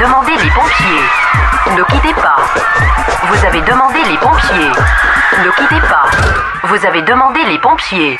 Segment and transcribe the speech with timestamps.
[0.00, 1.76] demandé les pompiers.
[1.76, 2.36] Ne quittez pas.
[3.24, 4.72] Vous avez demandé les pompiers.
[5.44, 6.06] Ne quittez pas.
[6.62, 8.18] Vous avez demandé les pompiers.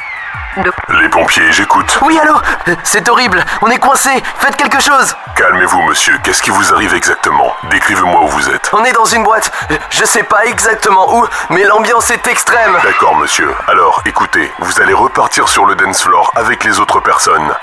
[0.91, 1.99] Les pompiers, j'écoute.
[2.03, 2.35] Oui, allô
[2.83, 6.19] C'est horrible, on est coincé, faites quelque chose Calmez-vous, monsieur.
[6.23, 7.55] Qu'est-ce qui vous arrive exactement?
[7.71, 8.69] Décrivez-moi où vous êtes.
[8.75, 9.51] On est dans une boîte,
[9.91, 13.55] je sais pas exactement où, mais l'ambiance est extrême D'accord, monsieur.
[13.69, 17.55] Alors, écoutez, vous allez repartir sur le dance floor avec les autres personnes.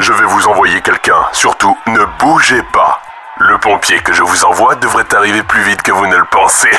[0.00, 1.26] Je vais vous envoyer quelqu'un.
[1.32, 3.02] Surtout, ne bougez pas.
[3.38, 6.70] Le pompier que je vous envoie devrait arriver plus vite que vous ne le pensez.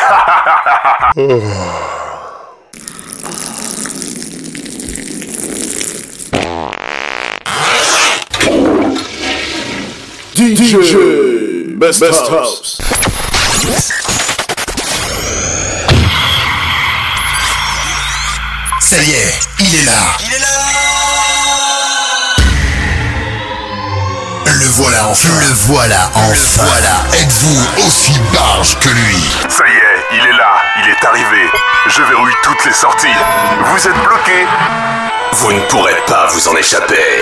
[10.35, 10.77] DJ
[11.77, 12.77] Best, House.
[18.79, 19.91] Ça y est, il est là.
[20.21, 20.70] Il est là
[24.71, 25.29] voilà enfin.
[25.39, 26.63] Le voilà enfin.
[26.63, 27.19] voilà.
[27.21, 29.17] Êtes-vous aussi barge que lui
[29.49, 30.53] Ça y est, il est là.
[30.83, 31.49] Il est arrivé.
[31.87, 33.07] Je verrouille toutes les sorties.
[33.65, 34.47] Vous êtes bloqué.
[35.33, 37.21] Vous ne pourrez pas vous en échapper.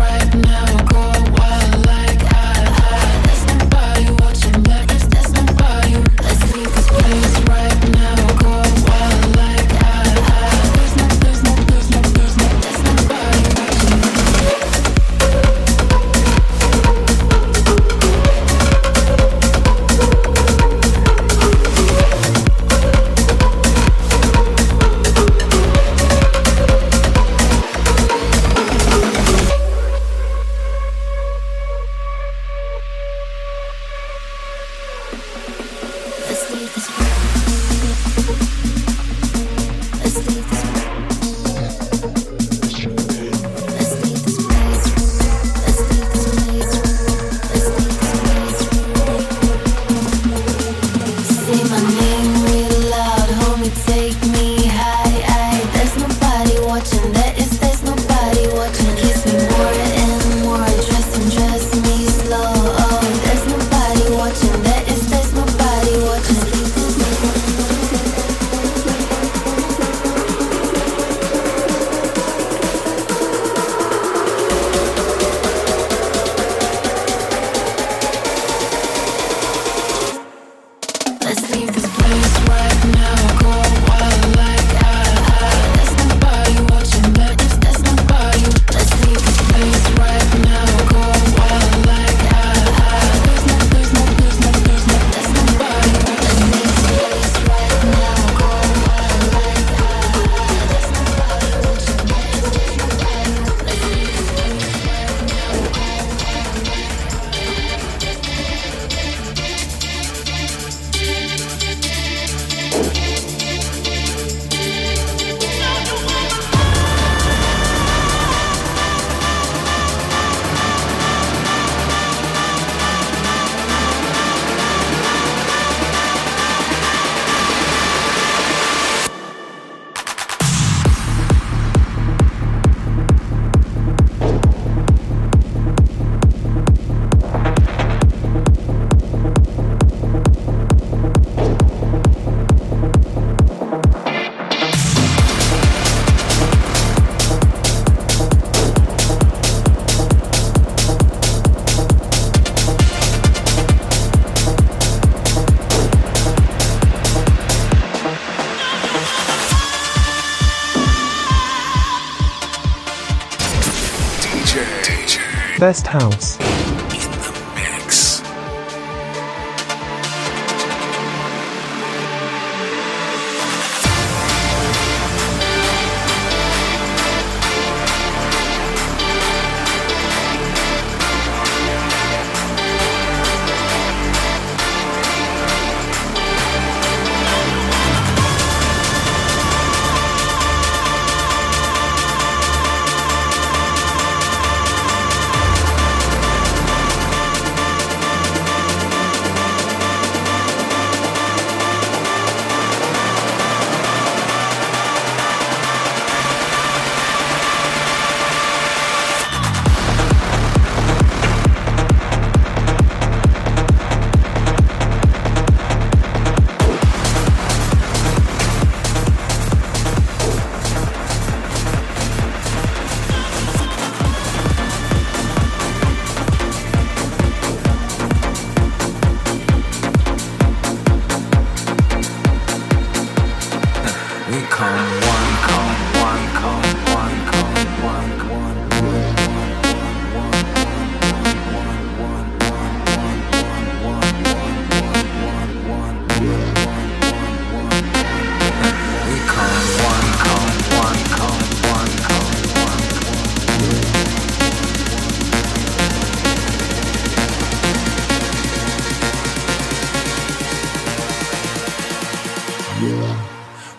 [165.61, 166.40] Best House.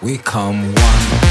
[0.02, 1.21] we come one.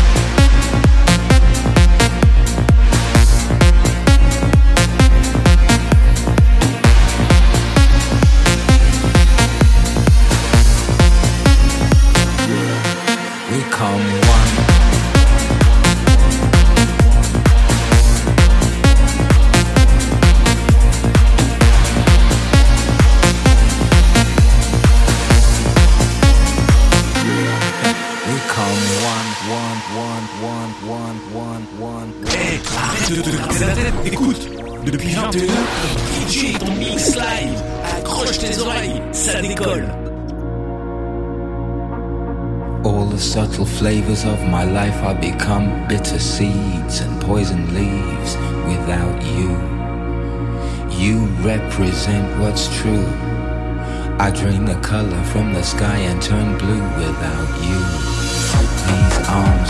[54.92, 57.80] color from the sky and turn blue without you.
[58.88, 59.52] These arms.
[59.52, 59.61] Um,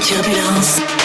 [0.00, 0.99] Turbulence.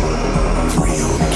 [0.00, 1.29] DJ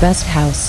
[0.00, 0.65] Best House.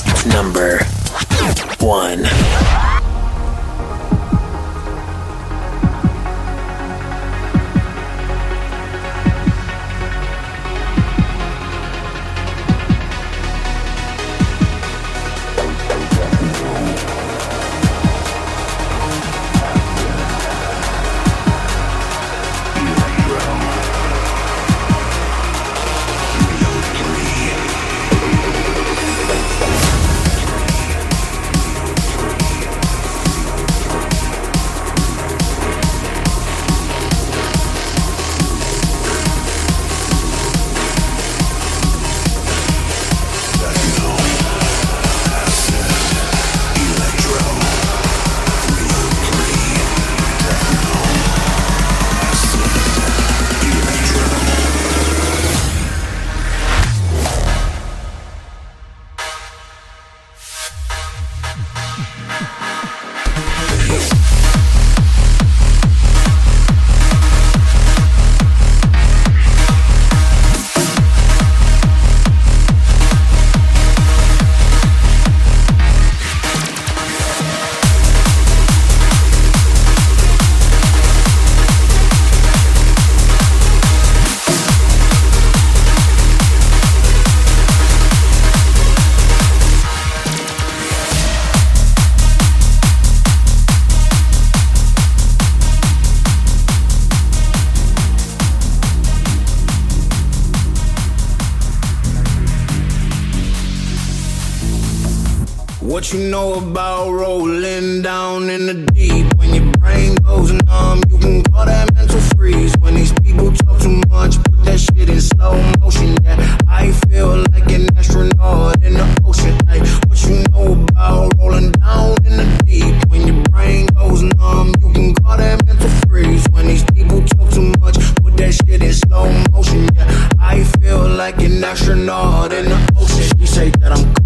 [131.28, 133.38] Like an astronaut in the ocean.
[133.38, 134.17] She say that I'm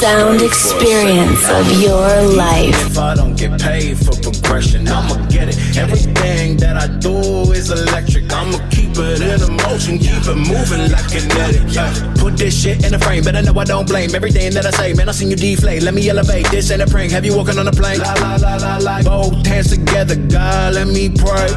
[0.00, 2.74] sound experience of your life.
[2.86, 5.76] If I don't get paid for progression, I'ma get it.
[5.76, 8.32] Everything that I do is electric.
[8.32, 11.68] I'ma keep it in motion, keep it moving like kinetic.
[11.68, 11.92] Yeah.
[12.16, 14.70] Put this shit in a frame, but I know I don't blame everything that I
[14.70, 14.94] say.
[14.94, 15.82] Man, I seen you deflate.
[15.82, 16.46] Let me elevate.
[16.50, 17.12] This ain't a prank.
[17.12, 17.98] Have you walking on a plane?
[17.98, 19.02] La la la la la.
[19.02, 21.52] Both hands together, God, let me pray.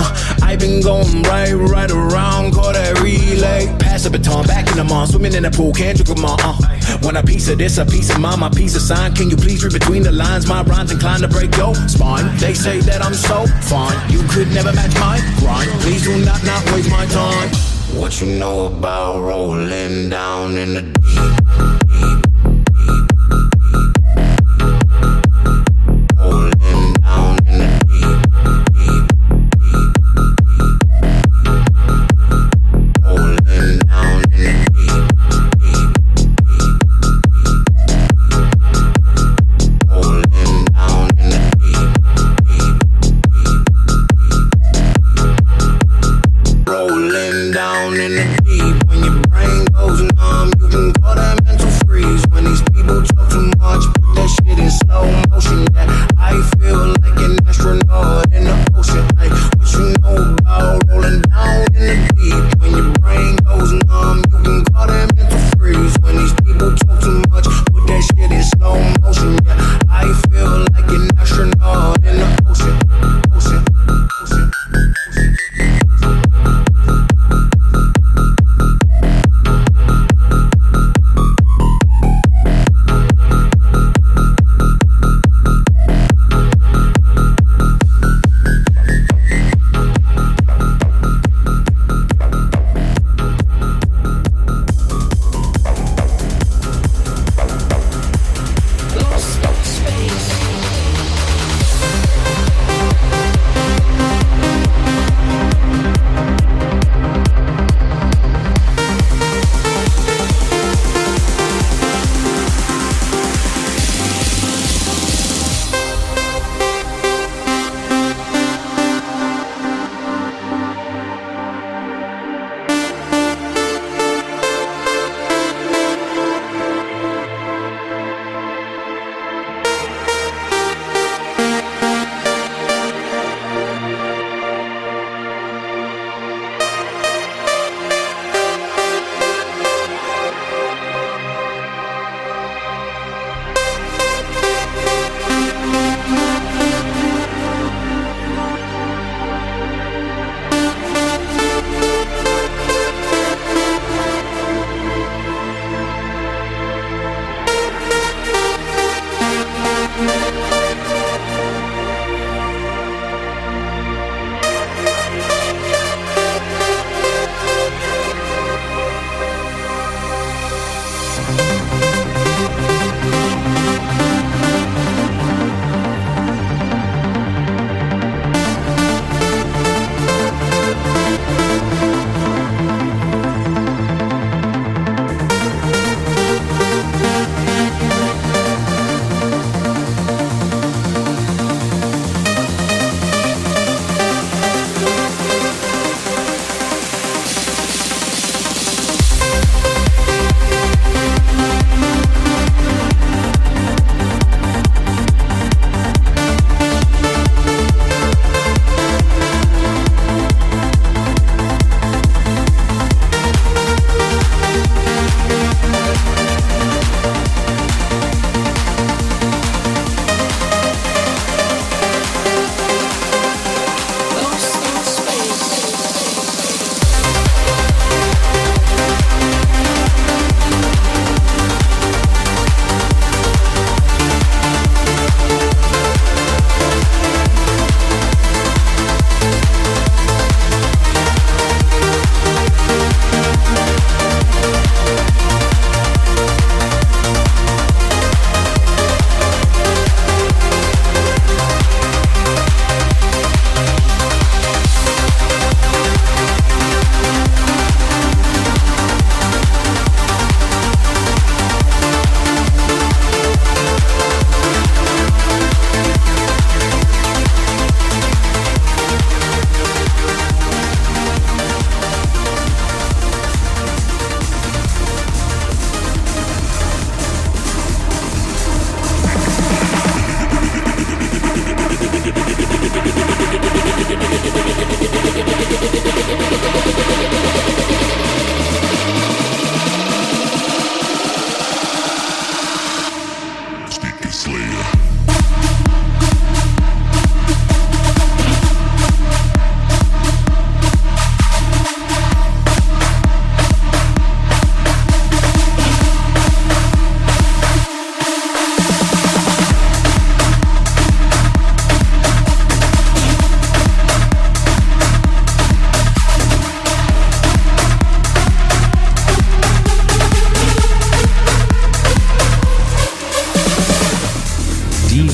[0.00, 3.72] Uh, I've been going right, right around, call that relay.
[3.78, 6.40] Pass the baton, back in the mall, swimming in the pool, can't drink them all.
[6.40, 6.73] Uh.
[7.02, 9.14] Want a piece of this, a piece of mine, my piece of sign.
[9.14, 10.46] Can you please read between the lines?
[10.46, 12.34] My rhymes inclined to break your spine.
[12.38, 15.70] They say that I'm so fine, you could never match my grind.
[15.80, 17.50] Please do not not waste my time.
[17.98, 20.94] What you know about rolling down in the deep?
[26.18, 26.93] Rolling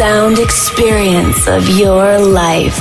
[0.00, 2.79] Sound experience of your life.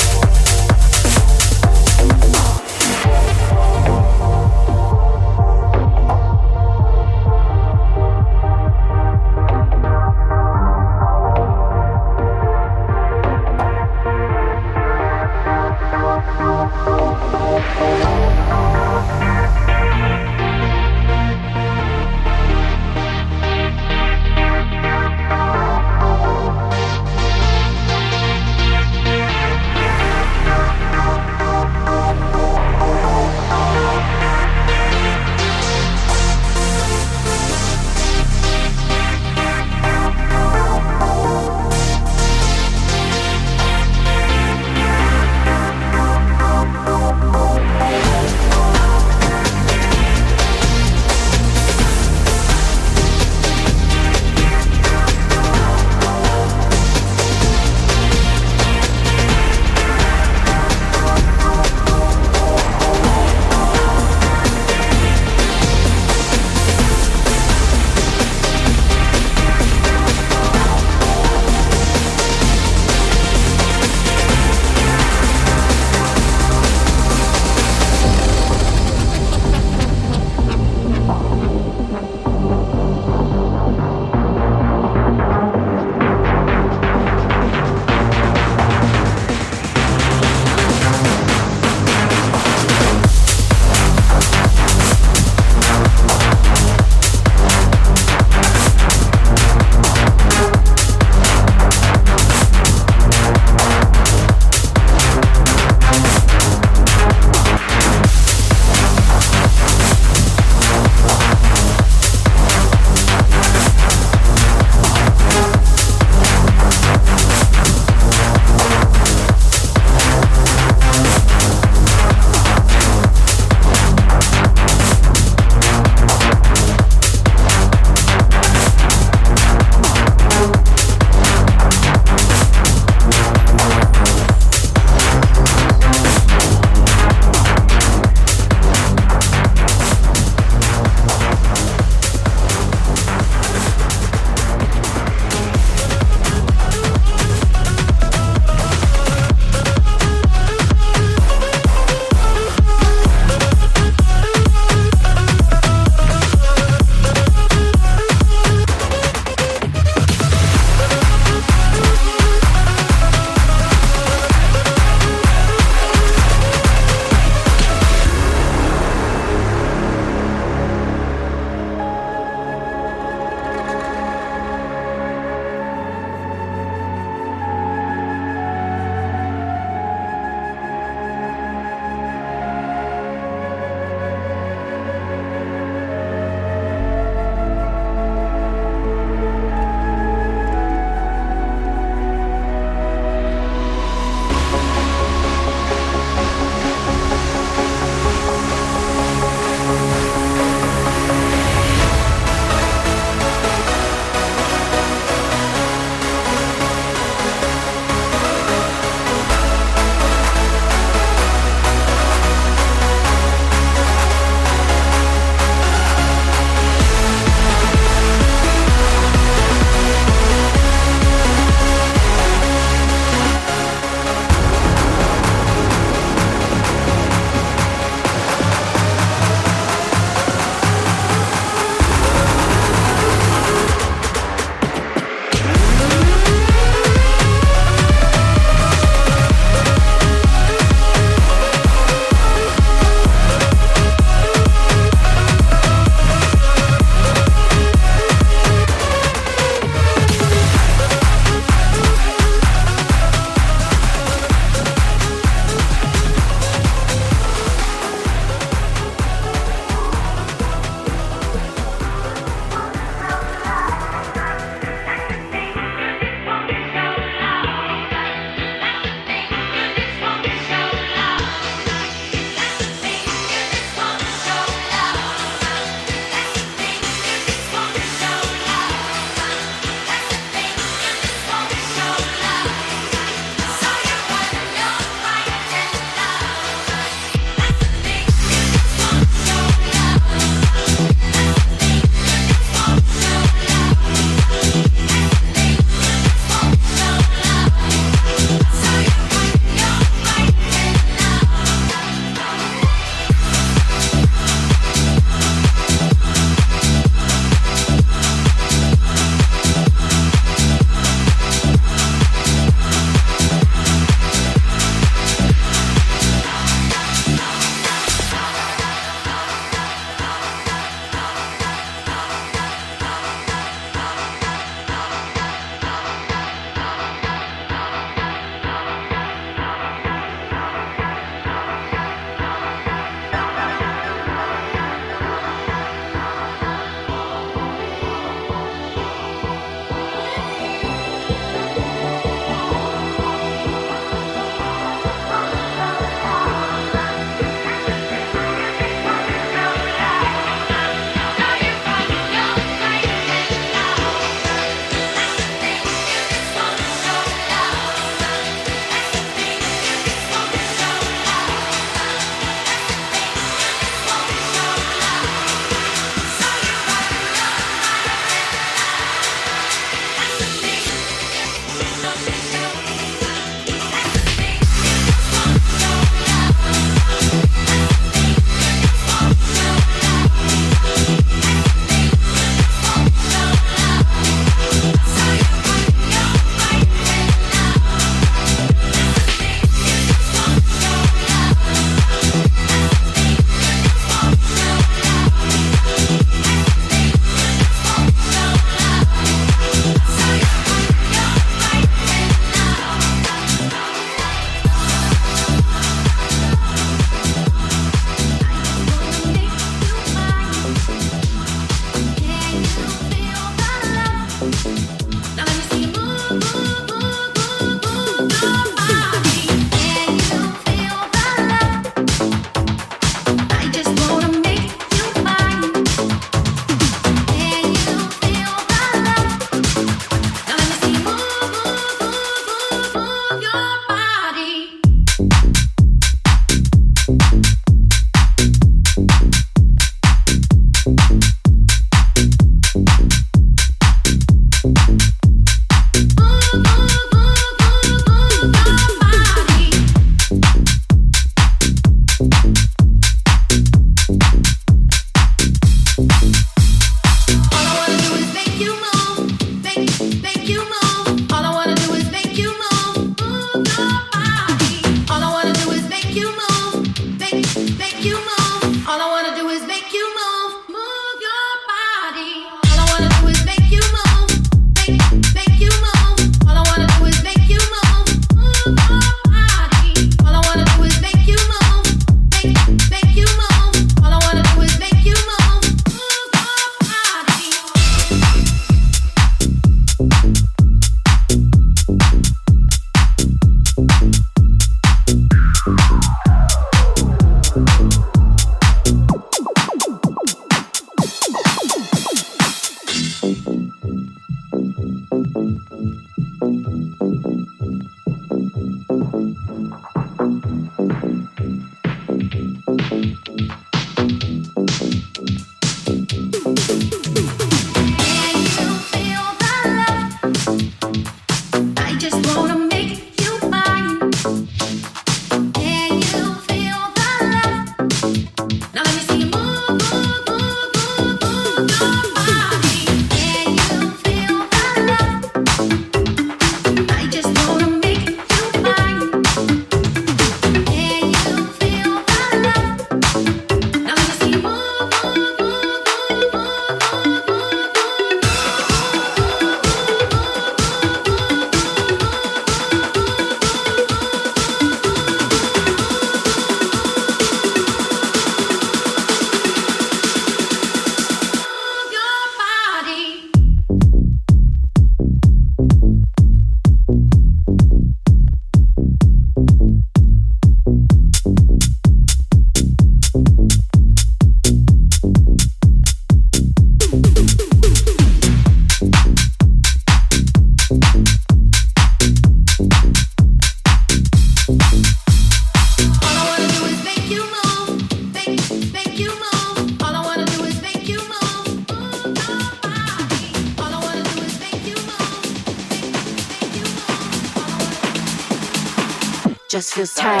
[599.61, 600.00] Just feels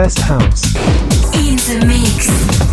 [0.00, 0.64] Best house.
[1.34, 2.69] In the mix.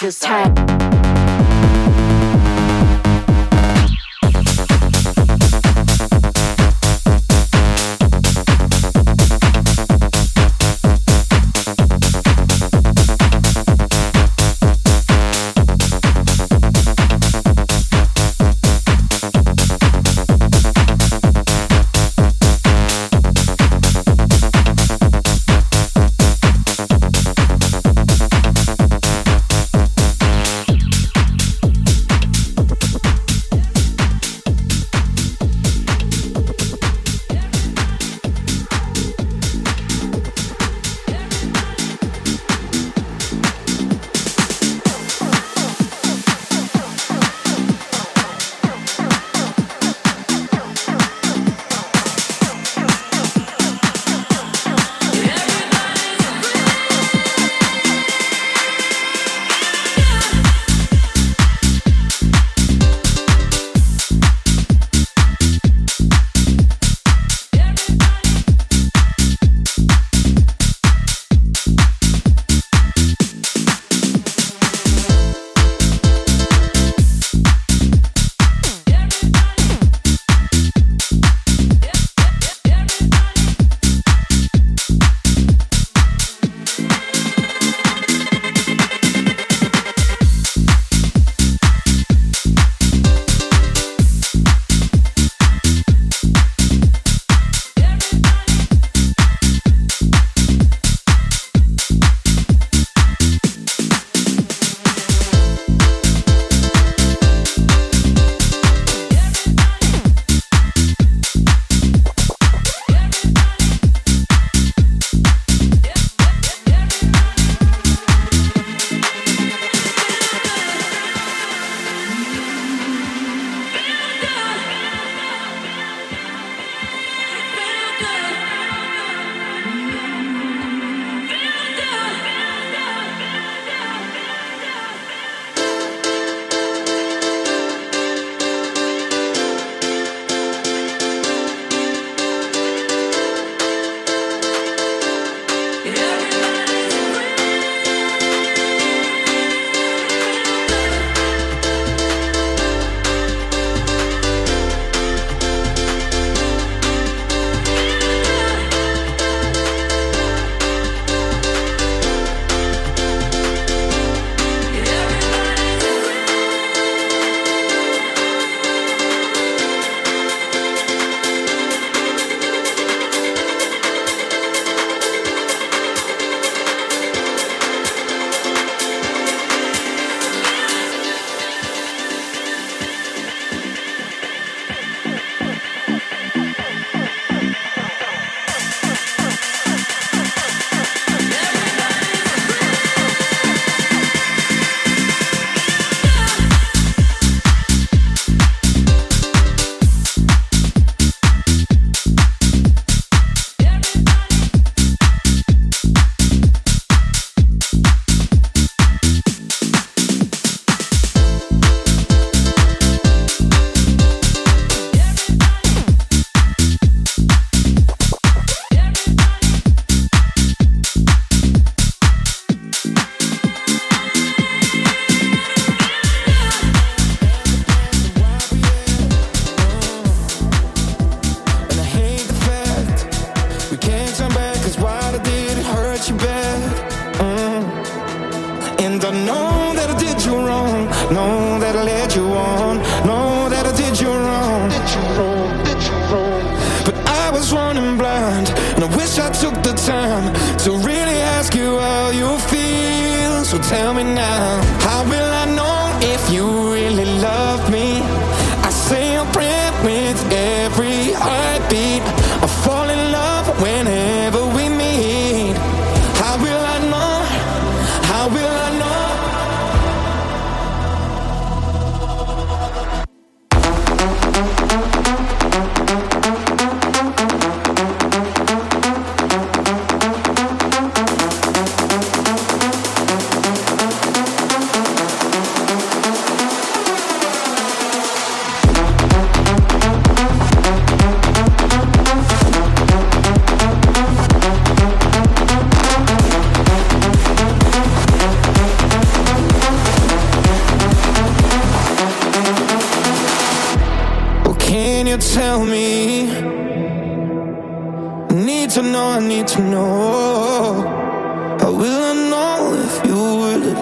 [0.00, 0.69] Just feels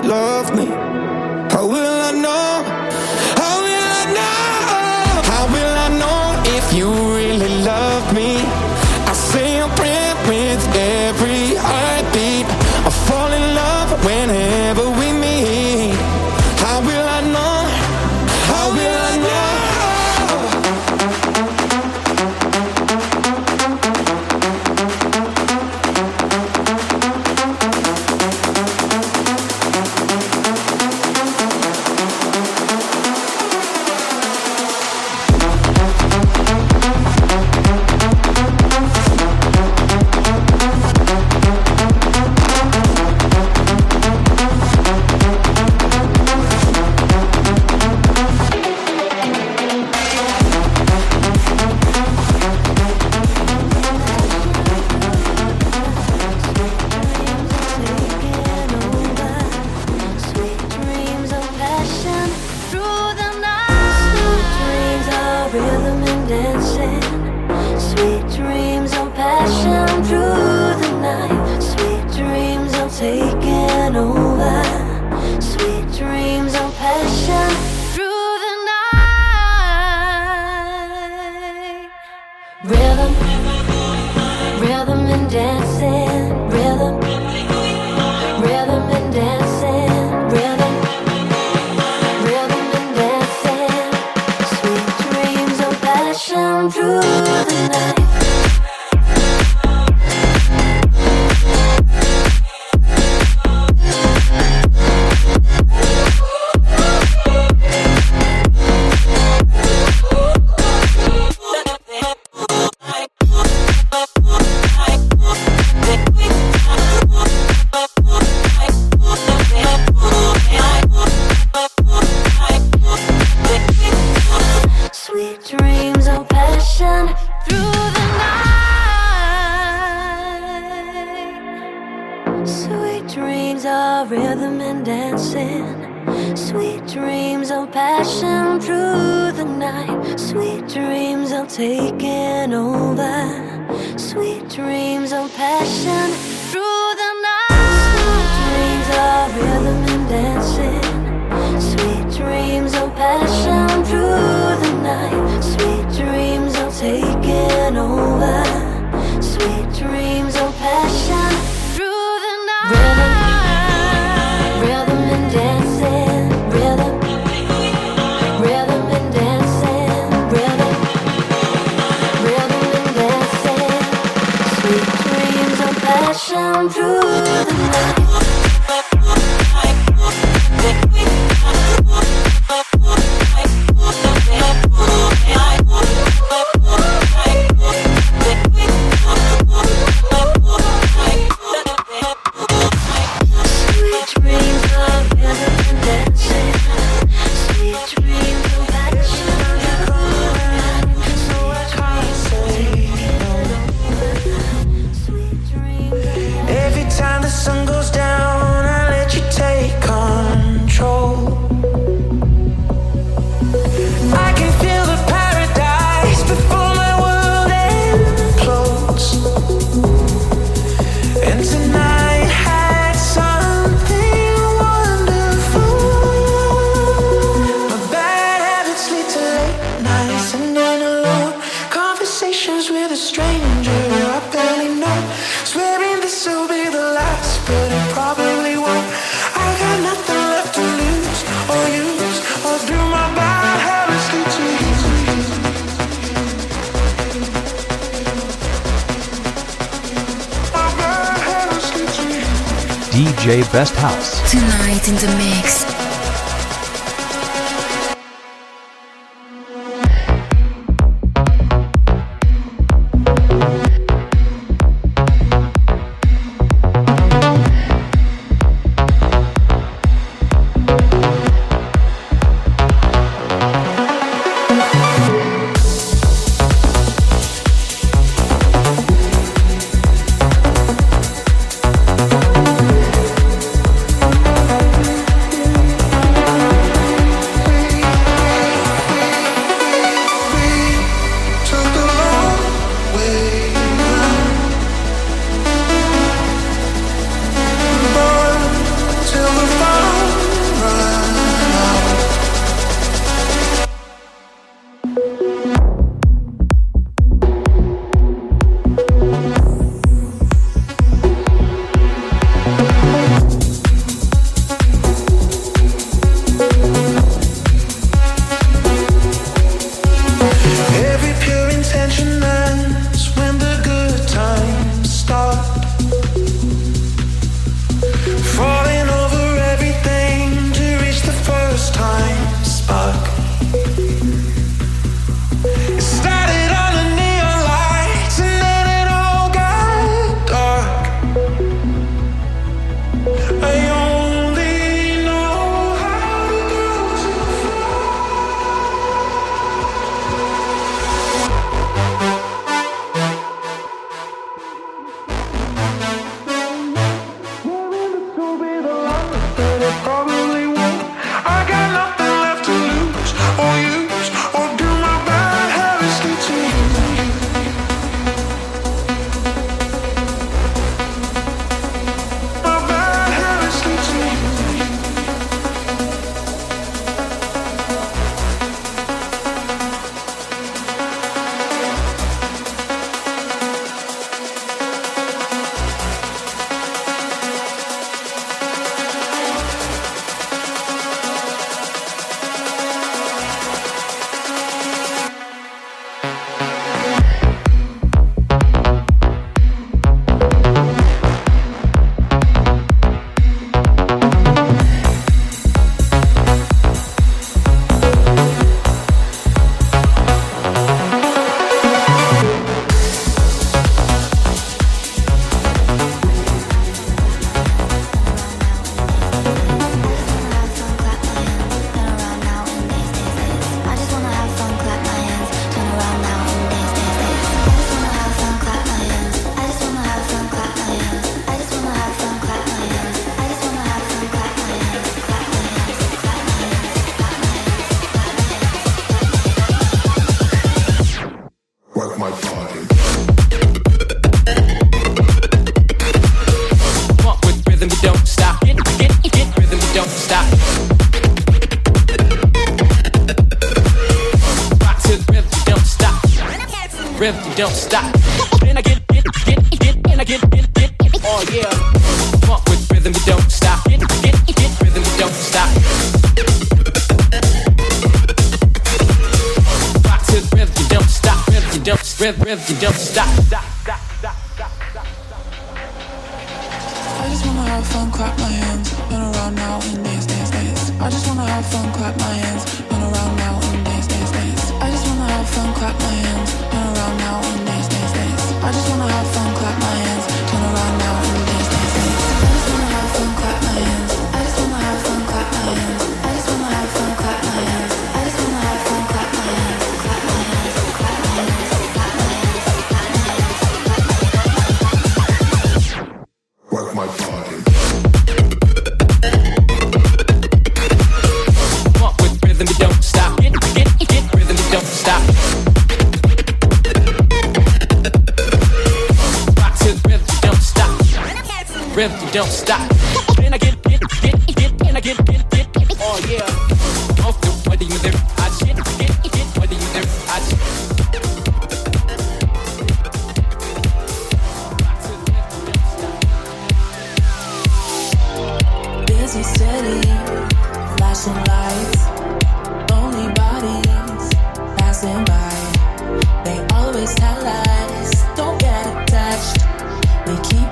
[0.09, 0.78] love me?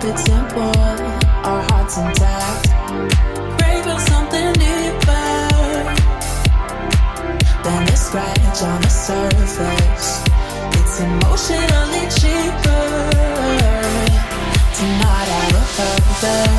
[0.08, 0.72] it simple,
[1.42, 2.68] our hearts intact.
[3.58, 5.28] Brave for something deeper
[7.64, 10.22] than a scratch on the surface.
[10.78, 12.86] It's emotionally cheaper
[14.76, 16.55] to not have a purpose.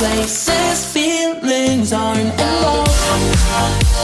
[0.00, 3.99] places feelings aren't enough.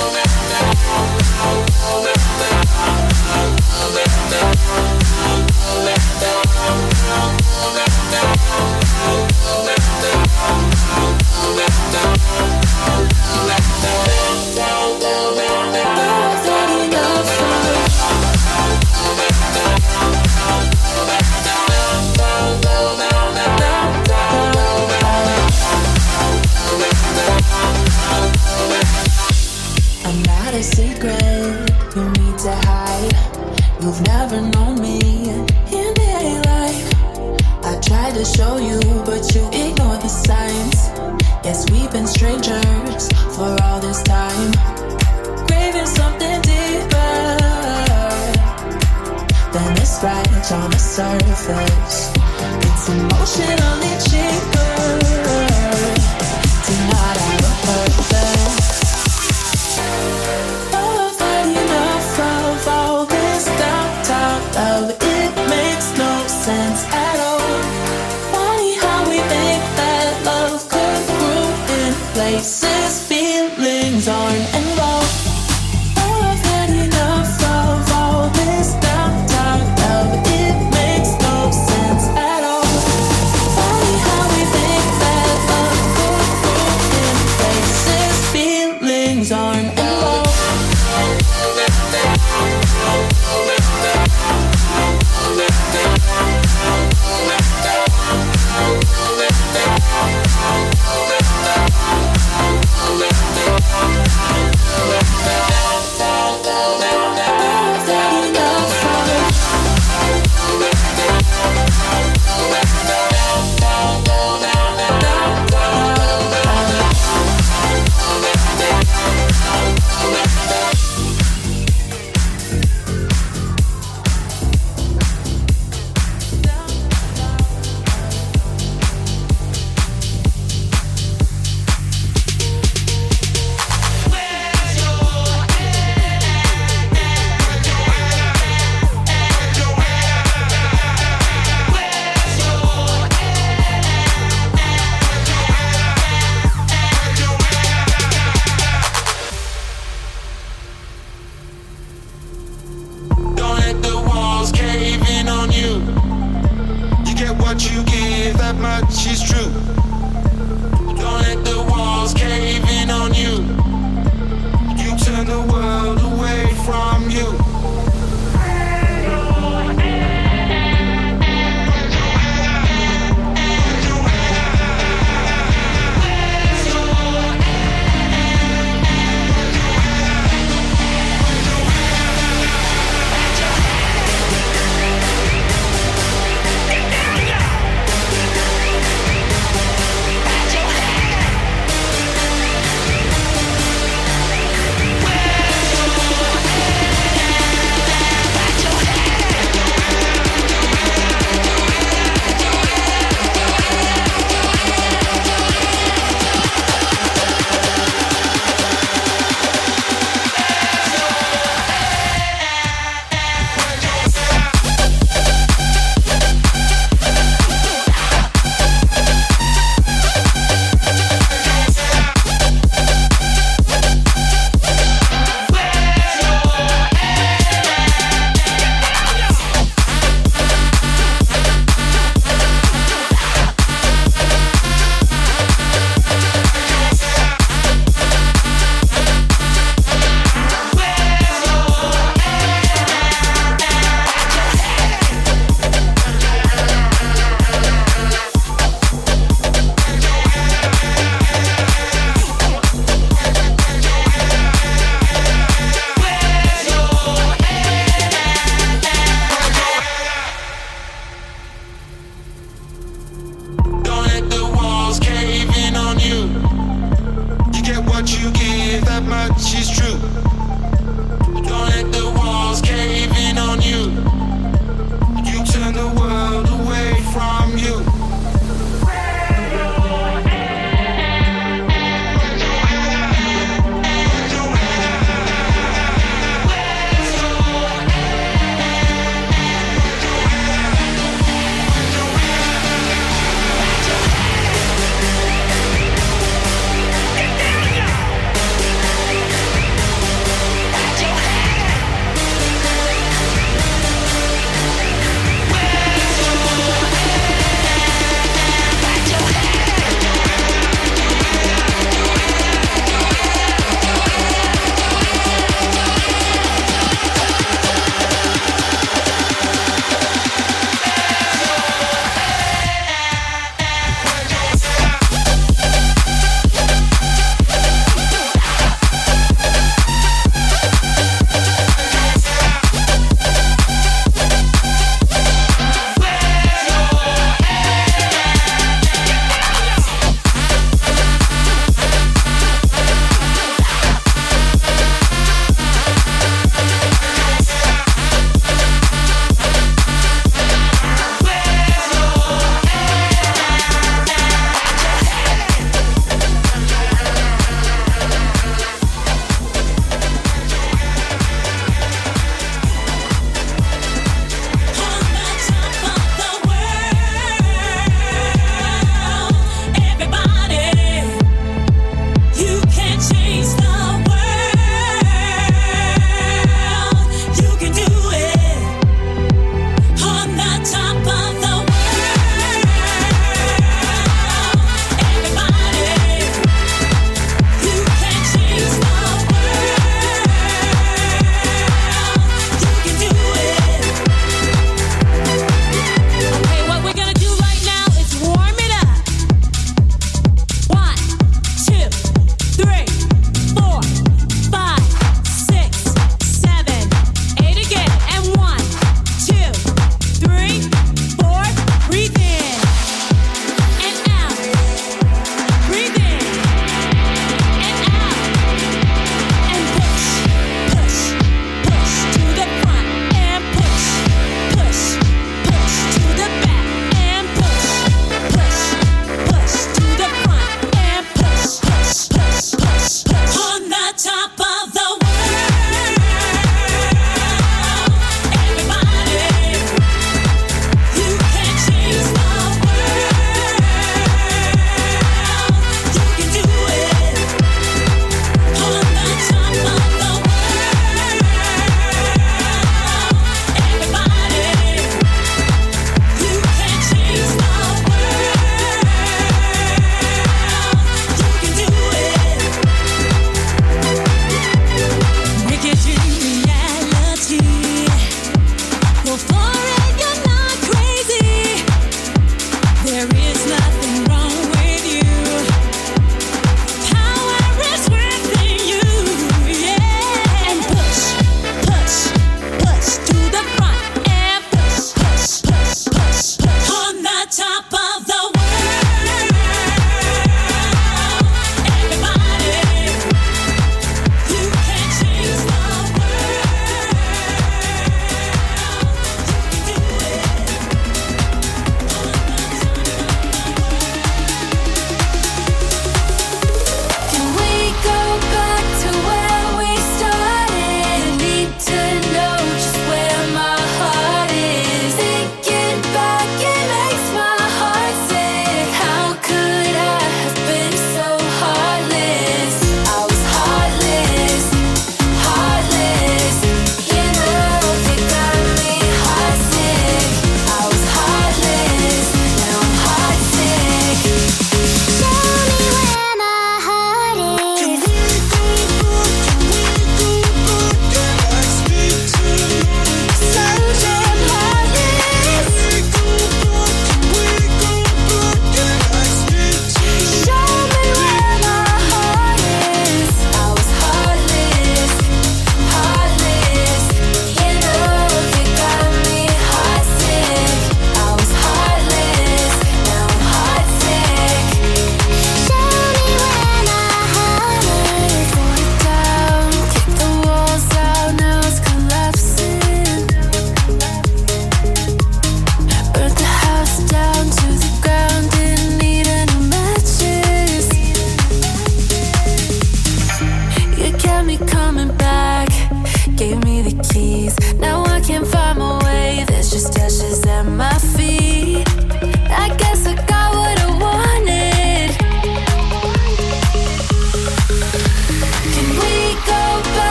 [38.36, 40.76] show you, but you ignore the signs.
[41.42, 44.52] Yes, we've been strangers for all this time.
[45.46, 47.16] Craving something deeper
[49.54, 52.12] than this right on the surface.
[52.68, 55.35] It's emotionally cheaper.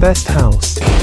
[0.00, 0.97] Best House.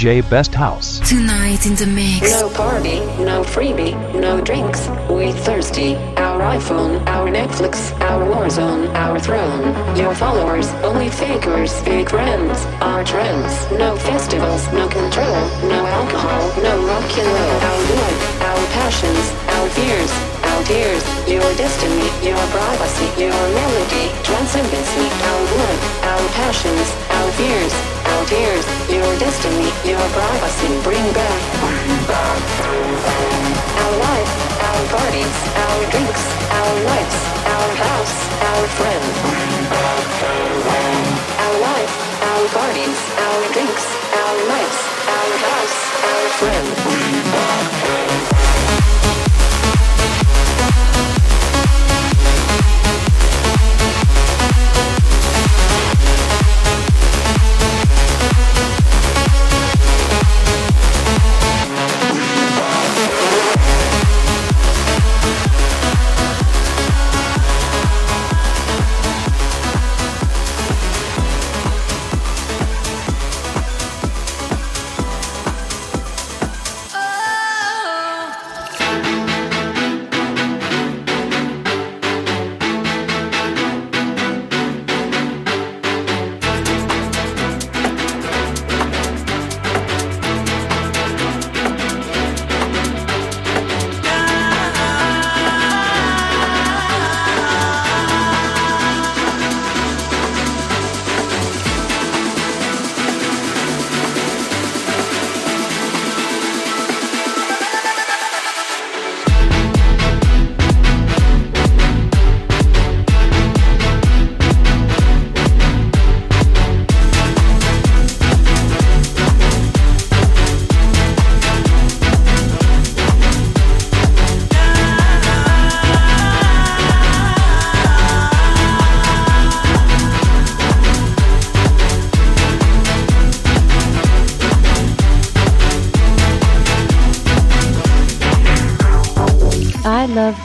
[0.00, 0.98] DJ Best House.
[1.06, 2.32] Tonight in the mix.
[2.40, 4.88] No party, no freebie, no drinks.
[5.10, 5.94] We thirsty.
[6.16, 9.76] Our iPhone, our Netflix, our Warzone, our throne.
[9.94, 12.64] Your followers, only fakers, fake friends.
[12.80, 15.36] Our trends, no festivals, no control,
[15.68, 17.56] no alcohol, no rock and roll.
[17.68, 18.16] Our blood,
[18.48, 20.12] our passions, our fears,
[20.48, 21.04] our tears.
[21.28, 25.06] Your destiny, your privacy, your melody, transcendency.
[25.28, 25.78] Our blood,
[26.08, 26.88] our passions,
[27.20, 28.66] our fears, our tears.
[28.90, 30.68] Your destiny, your privacy.
[30.82, 31.49] Bring back.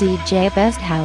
[0.05, 1.04] DJ Best House.